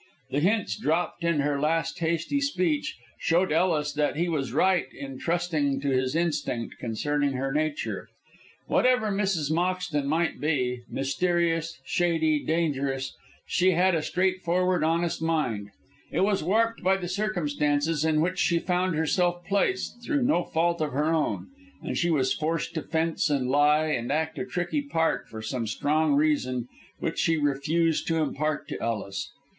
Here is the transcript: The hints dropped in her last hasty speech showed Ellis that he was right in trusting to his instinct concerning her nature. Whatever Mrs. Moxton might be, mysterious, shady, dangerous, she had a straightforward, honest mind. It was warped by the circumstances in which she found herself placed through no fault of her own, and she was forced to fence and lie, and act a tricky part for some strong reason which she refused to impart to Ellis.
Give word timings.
The 0.31 0.39
hints 0.39 0.77
dropped 0.79 1.23
in 1.23 1.41
her 1.41 1.59
last 1.59 1.99
hasty 1.99 2.41
speech 2.41 2.97
showed 3.19 3.51
Ellis 3.51 3.93
that 3.93 4.15
he 4.15 4.27
was 4.29 4.51
right 4.51 4.91
in 4.91 5.19
trusting 5.19 5.79
to 5.79 5.89
his 5.89 6.15
instinct 6.15 6.79
concerning 6.79 7.33
her 7.33 7.51
nature. 7.53 8.07
Whatever 8.65 9.11
Mrs. 9.11 9.51
Moxton 9.51 10.05
might 10.05 10.39
be, 10.41 10.81
mysterious, 10.89 11.79
shady, 11.85 12.43
dangerous, 12.43 13.15
she 13.45 13.73
had 13.73 13.93
a 13.93 14.01
straightforward, 14.01 14.83
honest 14.83 15.21
mind. 15.21 15.69
It 16.11 16.21
was 16.21 16.41
warped 16.41 16.81
by 16.81 16.97
the 16.97 17.07
circumstances 17.07 18.03
in 18.03 18.21
which 18.21 18.39
she 18.39 18.57
found 18.57 18.95
herself 18.95 19.45
placed 19.45 20.01
through 20.03 20.23
no 20.23 20.43
fault 20.45 20.81
of 20.81 20.93
her 20.93 21.13
own, 21.13 21.49
and 21.83 21.95
she 21.95 22.09
was 22.09 22.33
forced 22.33 22.73
to 22.73 22.81
fence 22.81 23.29
and 23.29 23.51
lie, 23.51 23.85
and 23.89 24.11
act 24.11 24.39
a 24.39 24.45
tricky 24.45 24.81
part 24.81 25.27
for 25.29 25.43
some 25.43 25.67
strong 25.67 26.15
reason 26.15 26.67
which 26.97 27.19
she 27.19 27.37
refused 27.37 28.07
to 28.07 28.15
impart 28.17 28.67
to 28.69 28.81
Ellis. 28.81 29.29